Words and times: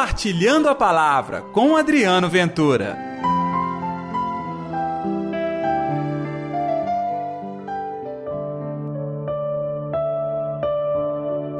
Compartilhando 0.00 0.66
a 0.66 0.74
Palavra 0.74 1.42
com 1.52 1.76
Adriano 1.76 2.26
Ventura. 2.26 2.96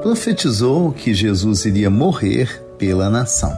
Profetizou 0.00 0.90
que 0.90 1.12
Jesus 1.12 1.66
iria 1.66 1.90
morrer 1.90 2.64
pela 2.78 3.10
nação. 3.10 3.54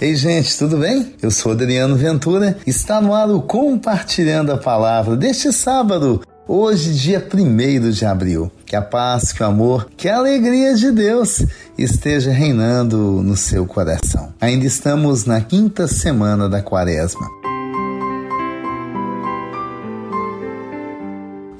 Ei, 0.00 0.16
gente, 0.16 0.56
tudo 0.56 0.78
bem? 0.78 1.14
Eu 1.20 1.30
sou 1.30 1.52
Adriano 1.52 1.94
Ventura. 1.94 2.56
Está 2.66 3.02
no 3.02 3.14
ar 3.14 3.28
o 3.28 3.42
Compartilhando 3.42 4.50
a 4.50 4.56
Palavra 4.56 5.14
deste 5.14 5.52
sábado, 5.52 6.22
Hoje, 6.46 6.92
dia 6.92 7.24
1 7.32 7.90
de 7.90 8.04
abril, 8.04 8.50
que 8.72 8.76
a 8.76 8.80
paz, 8.80 9.34
que 9.34 9.42
o 9.42 9.46
amor, 9.46 9.86
que 9.98 10.08
a 10.08 10.16
alegria 10.16 10.74
de 10.74 10.90
Deus 10.90 11.44
esteja 11.76 12.32
reinando 12.32 12.96
no 13.22 13.36
seu 13.36 13.66
coração. 13.66 14.32
Ainda 14.40 14.64
estamos 14.64 15.26
na 15.26 15.42
quinta 15.42 15.86
semana 15.86 16.48
da 16.48 16.62
quaresma. 16.62 17.28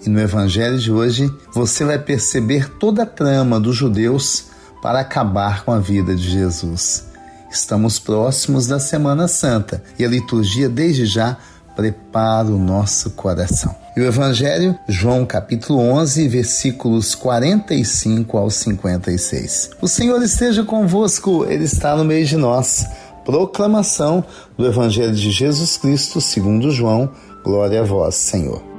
E 0.03 0.09
no 0.09 0.19
evangelho 0.19 0.79
de 0.79 0.91
hoje, 0.91 1.31
você 1.53 1.85
vai 1.85 1.99
perceber 1.99 2.71
toda 2.79 3.03
a 3.03 3.07
trama 3.07 3.61
dos 3.61 3.77
judeus 3.77 4.47
para 4.81 5.01
acabar 5.01 5.67
com 5.67 5.73
a 5.73 5.79
vida 5.79 6.15
de 6.15 6.31
Jesus. 6.31 7.05
Estamos 7.51 7.99
próximos 7.99 8.67
da 8.67 8.81
Semana 8.81 9.29
Santa 9.29 9.85
e 9.99 10.05
a 10.07 10.09
liturgia, 10.09 10.67
desde 10.67 11.05
já, 11.05 11.37
prepara 11.77 12.49
o 12.49 12.59
nosso 12.59 13.11
coração. 13.11 13.82
E 13.95 14.01
o 14.01 14.07
Evangelho, 14.07 14.79
João 14.89 15.27
capítulo 15.27 15.79
11, 15.79 16.27
versículos 16.27 17.15
45 17.15 18.39
ao 18.39 18.49
56. 18.49 19.71
O 19.83 19.89
Senhor 19.89 20.23
esteja 20.23 20.65
convosco, 20.65 21.45
Ele 21.45 21.65
está 21.65 21.95
no 21.95 22.03
meio 22.03 22.25
de 22.25 22.39
nós. 22.39 22.87
Proclamação 23.23 24.25
do 24.57 24.67
Evangelho 24.67 25.15
de 25.15 25.31
Jesus 25.31 25.77
Cristo 25.77 26.23
segundo 26.23 26.71
João. 26.71 27.11
Glória 27.45 27.83
a 27.83 27.85
vós, 27.85 28.15
Senhor. 28.15 28.72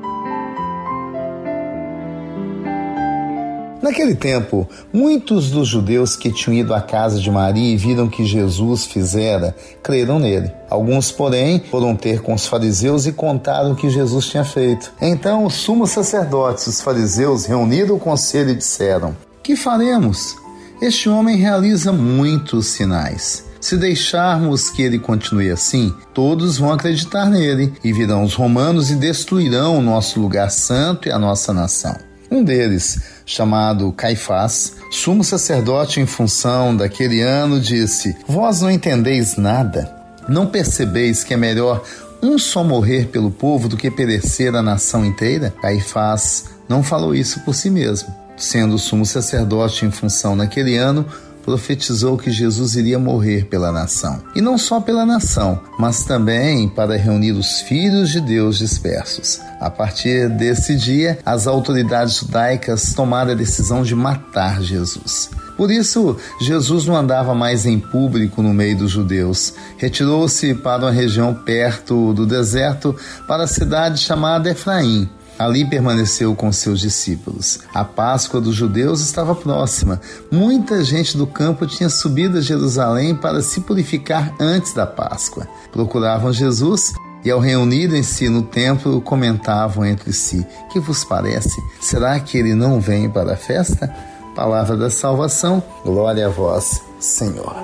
Naquele 3.84 4.16
tempo, 4.16 4.66
muitos 4.94 5.52
dos 5.52 5.68
judeus 5.68 6.16
que 6.16 6.32
tinham 6.32 6.58
ido 6.58 6.74
à 6.74 6.80
casa 6.80 7.20
de 7.20 7.30
Maria 7.30 7.74
e 7.74 7.76
viram 7.76 8.08
que 8.08 8.24
Jesus 8.24 8.86
fizera, 8.86 9.54
creram 9.84 10.20
nele. 10.20 10.50
Alguns, 10.70 11.12
porém, 11.12 11.62
foram 11.70 11.94
ter 11.94 12.22
com 12.22 12.34
os 12.34 12.48
fariseus 12.48 13.06
e 13.06 13.12
contaram 13.12 13.74
o 13.74 13.76
que 13.76 13.90
Jesus 13.90 14.28
tinha 14.28 14.46
feito. 14.46 14.94
Então 15.02 15.44
os 15.44 15.56
sumos 15.56 15.90
sacerdotes, 15.90 16.66
os 16.66 16.80
fariseus, 16.80 17.46
reuniram 17.46 17.98
o 17.98 18.00
conselho 18.00 18.52
e 18.52 18.56
disseram: 18.56 19.18
Que 19.44 19.54
faremos? 19.54 20.38
Este 20.82 21.10
homem 21.10 21.36
realiza 21.36 21.92
muitos 21.92 22.68
sinais. 22.68 23.44
Se 23.60 23.76
deixarmos 23.76 24.70
que 24.70 24.82
ele 24.82 24.98
continue 24.98 25.52
assim, 25.52 25.94
todos 26.14 26.58
vão 26.58 26.72
acreditar 26.72 27.26
nele 27.26 27.74
e 27.84 27.92
virão 27.92 28.24
os 28.24 28.34
romanos 28.34 28.90
e 28.90 28.96
destruirão 28.96 29.78
o 29.78 29.82
nosso 29.82 30.22
lugar 30.22 30.50
santo 30.52 31.10
e 31.10 31.12
a 31.12 31.20
nossa 31.20 31.52
nação. 31.52 32.13
Um 32.34 32.44
deles, 32.44 33.00
chamado 33.28 33.92
Caifás, 33.92 34.74
sumo 34.90 35.24
sacerdote 35.24 36.00
em 36.00 36.08
função 36.08 36.76
daquele 36.76 37.22
ano, 37.22 37.60
disse: 37.60 38.18
Vós 38.28 38.60
não 38.60 38.72
entendeis 38.72 39.38
nada? 39.38 39.96
Não 40.28 40.48
percebeis 40.48 41.24
que 41.24 41.36
é 41.36 41.38
melhor 41.38 41.84
um 42.24 42.40
só 42.40 42.64
morrer 42.64 43.10
pelo 43.10 43.30
povo 43.30 43.70
do 43.70 43.78
que 43.78 43.92
perecer 43.92 44.56
a 44.56 44.64
nação 44.64 45.06
inteira? 45.06 45.54
Caifás 45.62 46.46
não 46.68 46.82
falou 46.82 47.14
isso 47.14 47.40
por 47.42 47.54
si 47.54 47.70
mesmo. 47.70 48.12
Sendo 48.36 48.80
sumo 48.80 49.06
sacerdote 49.06 49.86
em 49.86 49.92
função 49.92 50.36
naquele 50.36 50.76
ano, 50.76 51.06
profetizou 51.44 52.18
que 52.18 52.32
Jesus 52.32 52.76
iria 52.76 52.98
morrer 52.98 53.46
pela 53.46 53.72
nação. 53.72 54.22
E 54.36 54.42
não 54.42 54.58
só 54.58 54.80
pela 54.80 55.06
nação, 55.06 55.60
mas 55.78 56.04
também 56.04 56.68
para 56.68 56.98
reunir 56.98 57.34
os 57.34 57.62
filhos 57.62 58.10
de 58.10 58.22
Deus 58.22 58.58
dispersos. 58.58 59.40
A 59.60 59.70
partir 59.70 60.30
desse 60.30 60.76
dia, 60.76 61.20
as 61.26 61.46
autoridades 61.46 62.16
judaicas 62.16 62.94
tomaram 62.94 63.32
a 63.32 63.36
decisão 63.36 63.84
de 63.84 63.96
matar 63.96 64.62
Jesus. 64.62 65.30
Por 65.56 65.70
isso, 65.70 66.18
Jesus 66.42 66.86
não 66.86 66.96
andava 66.96 67.36
mais 67.36 67.66
em 67.66 67.80
público 67.80 68.42
no 68.42 68.54
meio 68.54 68.78
dos 68.78 68.92
judeus. 68.92 69.54
Retirou-se 69.78 70.54
para 70.56 70.86
uma 70.86 70.92
região 70.92 71.34
perto 71.34 72.14
do 72.14 72.26
deserto, 72.26 72.96
para 73.28 73.44
a 73.44 73.48
cidade 73.48 74.00
chamada 74.00 74.50
Efraim 74.50 75.10
Ali 75.38 75.66
permaneceu 75.66 76.36
com 76.36 76.52
seus 76.52 76.80
discípulos. 76.80 77.60
A 77.74 77.84
Páscoa 77.84 78.40
dos 78.40 78.56
judeus 78.56 79.02
estava 79.02 79.34
próxima. 79.34 80.00
Muita 80.32 80.84
gente 80.84 81.18
do 81.18 81.26
campo 81.26 81.66
tinha 81.66 81.90
subido 81.90 82.38
a 82.38 82.42
Jerusalém 82.42 83.16
para 83.16 83.42
se 83.42 83.62
purificar 83.62 84.34
antes 84.40 84.74
da 84.74 84.86
Páscoa. 84.86 85.48
Procuravam 85.72 86.32
Jesus 86.32 86.94
e, 87.26 87.32
ao 87.32 87.40
reunirem-se 87.40 88.30
no 88.30 88.44
templo, 88.44 89.02
comentavam 89.02 89.86
entre 89.86 90.14
si: 90.14 90.46
Que 90.72 90.80
vos 90.80 91.04
parece? 91.04 91.62
Será 91.82 92.20
que 92.20 92.38
ele 92.38 92.54
não 92.54 92.80
vem 92.80 93.10
para 93.10 93.34
a 93.34 93.38
festa? 93.38 93.94
Palavra 94.36 94.76
da 94.76 94.90
salvação, 94.90 95.62
glória 95.84 96.28
a 96.28 96.30
vós, 96.30 96.82
Senhor. 97.00 97.56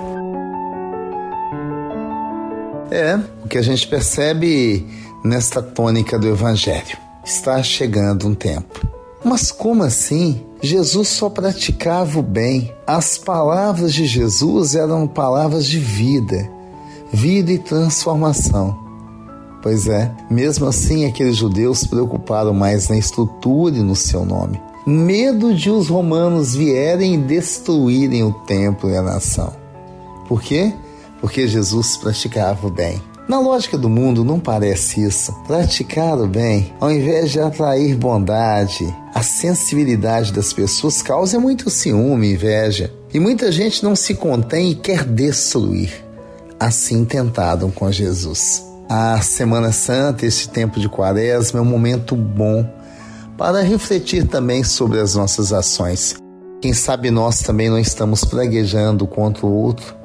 É 2.90 3.18
o 3.44 3.48
que 3.48 3.58
a 3.58 3.62
gente 3.62 3.86
percebe 3.86 4.86
nesta 5.22 5.62
tônica 5.62 6.18
do 6.18 6.28
Evangelho 6.28 6.98
está 7.24 7.62
chegando 7.62 8.26
um 8.26 8.34
tempo. 8.34 8.86
Mas 9.24 9.52
como 9.52 9.82
assim? 9.82 10.44
Jesus 10.62 11.08
só 11.08 11.28
praticava 11.28 12.18
o 12.18 12.22
bem. 12.22 12.72
As 12.86 13.18
palavras 13.18 13.92
de 13.92 14.06
Jesus 14.06 14.74
eram 14.74 15.06
palavras 15.06 15.66
de 15.66 15.78
vida, 15.78 16.50
vida 17.12 17.52
e 17.52 17.58
transformação. 17.58 18.78
Pois 19.62 19.86
é, 19.86 20.10
mesmo 20.30 20.66
assim 20.66 21.04
aqueles 21.04 21.36
judeus 21.36 21.84
preocuparam 21.84 22.54
mais 22.54 22.88
na 22.88 22.96
estrutura 22.96 23.76
e 23.76 23.82
no 23.82 23.94
seu 23.94 24.24
nome. 24.24 24.60
Medo 24.86 25.54
de 25.54 25.70
os 25.70 25.88
romanos 25.88 26.54
vierem 26.54 27.14
e 27.14 27.18
destruírem 27.18 28.24
o 28.24 28.32
templo 28.32 28.88
e 28.88 28.96
a 28.96 29.02
nação. 29.02 29.52
Por 30.26 30.40
quê? 30.40 30.72
Porque 31.20 31.46
Jesus 31.46 31.98
praticava 31.98 32.66
o 32.66 32.70
bem. 32.70 33.02
Na 33.30 33.38
lógica 33.38 33.78
do 33.78 33.88
mundo, 33.88 34.24
não 34.24 34.40
parece 34.40 35.04
isso. 35.04 35.32
Praticar 35.46 36.18
o 36.18 36.26
bem, 36.26 36.74
ao 36.80 36.90
invés 36.90 37.30
de 37.30 37.38
atrair 37.38 37.94
bondade, 37.94 38.92
a 39.14 39.22
sensibilidade 39.22 40.32
das 40.32 40.52
pessoas 40.52 41.00
causa 41.00 41.38
muito 41.38 41.70
ciúme 41.70 42.26
e 42.26 42.32
inveja. 42.32 42.92
E 43.14 43.20
muita 43.20 43.52
gente 43.52 43.84
não 43.84 43.94
se 43.94 44.16
contém 44.16 44.72
e 44.72 44.74
quer 44.74 45.04
destruir. 45.04 45.92
Assim 46.58 47.04
tentaram 47.04 47.70
com 47.70 47.92
Jesus. 47.92 48.64
A 48.88 49.20
Semana 49.20 49.70
Santa, 49.70 50.26
esse 50.26 50.48
tempo 50.48 50.80
de 50.80 50.88
quaresma, 50.88 51.60
é 51.60 51.62
um 51.62 51.66
momento 51.66 52.16
bom 52.16 52.68
para 53.38 53.62
refletir 53.62 54.26
também 54.26 54.64
sobre 54.64 54.98
as 54.98 55.14
nossas 55.14 55.52
ações. 55.52 56.16
Quem 56.60 56.72
sabe 56.72 57.12
nós 57.12 57.42
também 57.42 57.70
não 57.70 57.78
estamos 57.78 58.24
praguejando 58.24 59.06
contra 59.06 59.46
o 59.46 59.54
outro, 59.54 59.99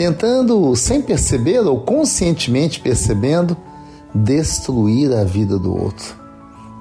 tentando, 0.00 0.74
sem 0.76 1.02
perceber 1.02 1.58
ou 1.58 1.78
conscientemente 1.78 2.80
percebendo, 2.80 3.54
destruir 4.14 5.12
a 5.12 5.24
vida 5.24 5.58
do 5.58 5.78
outro. 5.78 6.16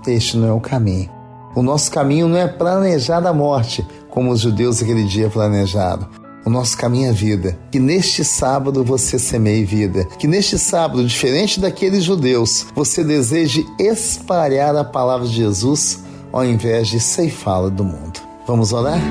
Este 0.07 0.37
não 0.37 0.47
é 0.47 0.53
o 0.53 0.61
caminho. 0.61 1.09
O 1.53 1.61
nosso 1.61 1.91
caminho 1.91 2.29
não 2.29 2.37
é 2.37 2.47
planejar 2.47 3.27
a 3.27 3.33
morte, 3.33 3.85
como 4.09 4.31
os 4.31 4.39
judeus 4.39 4.81
aquele 4.81 5.03
dia 5.03 5.29
planejaram. 5.29 6.07
O 6.45 6.49
nosso 6.49 6.77
caminho 6.77 7.09
é 7.09 7.11
vida. 7.11 7.59
Que 7.69 7.77
neste 7.77 8.23
sábado 8.23 8.85
você 8.85 9.19
semeie 9.19 9.65
vida. 9.65 10.05
Que 10.17 10.25
neste 10.25 10.57
sábado, 10.57 11.05
diferente 11.05 11.59
daqueles 11.59 12.05
judeus, 12.05 12.67
você 12.73 13.03
deseje 13.03 13.67
espalhar 13.77 14.77
a 14.77 14.85
palavra 14.85 15.27
de 15.27 15.33
Jesus 15.33 16.05
ao 16.31 16.45
invés 16.45 16.87
de 16.87 17.01
ceifá-la 17.01 17.67
do 17.67 17.83
mundo. 17.83 18.21
Vamos 18.47 18.71
orar? 18.71 19.01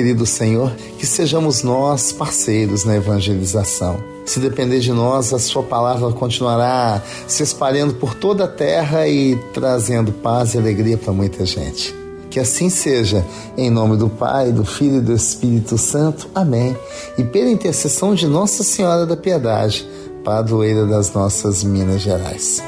Querido 0.00 0.24
Senhor, 0.24 0.72
que 0.96 1.04
sejamos 1.04 1.62
nós 1.62 2.10
parceiros 2.10 2.86
na 2.86 2.96
evangelização. 2.96 4.02
Se 4.24 4.40
depender 4.40 4.80
de 4.80 4.94
nós, 4.94 5.30
a 5.34 5.38
Sua 5.38 5.62
palavra 5.62 6.10
continuará 6.10 7.02
se 7.28 7.42
espalhando 7.42 7.92
por 7.92 8.14
toda 8.14 8.44
a 8.44 8.48
terra 8.48 9.06
e 9.06 9.36
trazendo 9.52 10.10
paz 10.10 10.54
e 10.54 10.58
alegria 10.58 10.96
para 10.96 11.12
muita 11.12 11.44
gente. 11.44 11.94
Que 12.30 12.40
assim 12.40 12.70
seja, 12.70 13.22
em 13.58 13.68
nome 13.68 13.98
do 13.98 14.08
Pai, 14.08 14.50
do 14.52 14.64
Filho 14.64 14.96
e 14.96 15.02
do 15.02 15.12
Espírito 15.12 15.76
Santo. 15.76 16.30
Amém. 16.34 16.74
E 17.18 17.24
pela 17.24 17.50
intercessão 17.50 18.14
de 18.14 18.26
Nossa 18.26 18.62
Senhora 18.62 19.04
da 19.04 19.18
Piedade, 19.18 19.86
padroeira 20.24 20.86
das 20.86 21.12
nossas 21.12 21.62
Minas 21.62 22.00
Gerais. 22.00 22.62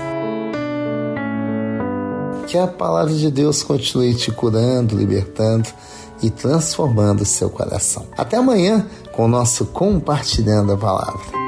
Que 2.43 2.59
a 2.59 2.67
palavra 2.67 3.15
de 3.15 3.31
Deus 3.31 3.63
continue 3.63 4.15
te 4.15 4.31
curando, 4.31 4.97
libertando 4.97 5.69
e 6.23 6.31
transformando 6.31 7.23
o 7.23 7.27
seu 7.27 7.51
coração. 7.51 8.07
Até 8.17 8.37
amanhã 8.37 8.87
com 9.13 9.25
o 9.25 9.29
nosso 9.29 9.67
Compartilhando 9.67 10.73
a 10.73 10.77
Palavra. 10.77 11.43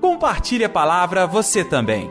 Compartilhe 0.00 0.64
a 0.64 0.68
palavra 0.68 1.26
você 1.26 1.64
também. 1.64 2.08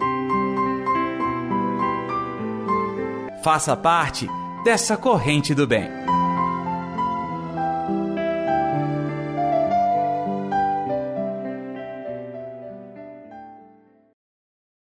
Faça 3.44 3.76
parte 3.78 4.28
dessa 4.64 4.98
corrente 4.98 5.56
do 5.56 5.66
bem. 5.66 5.88